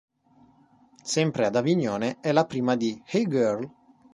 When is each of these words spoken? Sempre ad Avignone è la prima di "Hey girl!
Sempre 1.03 1.45
ad 1.45 1.55
Avignone 1.55 2.17
è 2.21 2.31
la 2.31 2.47
prima 2.47 2.75
di 2.75 2.99
"Hey 3.05 3.27
girl! 3.27 3.71